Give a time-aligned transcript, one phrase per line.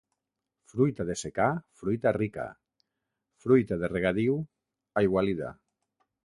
[0.71, 1.49] Fruita de secà,
[1.81, 2.45] fruita rica;
[3.45, 4.39] fruita de regadiu,
[5.05, 5.53] aigualida.